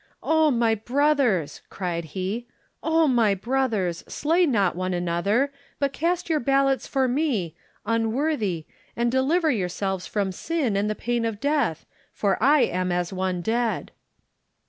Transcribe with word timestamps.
"Oh, 0.23 0.49
my 0.49 0.73
brothers!" 0.73 1.61
cried 1.69 2.05
he. 2.17 2.47
"Oh, 2.81 3.07
my 3.07 3.35
brothers, 3.35 4.03
slay 4.07 4.47
not 4.47 4.75
one 4.75 4.95
another, 4.95 5.53
but 5.77 5.93
cast 5.93 6.27
your 6.27 6.39
ballots 6.39 6.87
for 6.87 7.07
me, 7.07 7.53
unworthy, 7.85 8.65
and 8.95 9.11
deliver 9.11 9.51
your 9.51 9.69
selves 9.69 10.07
from 10.07 10.31
sin 10.31 10.75
and 10.75 10.89
the 10.89 10.95
pain 10.95 11.23
of 11.23 11.39
death, 11.39 11.85
for 12.13 12.41
I 12.41 12.61
am 12.61 12.91
as 12.91 13.13
one 13.13 13.41
dead." 13.41 13.91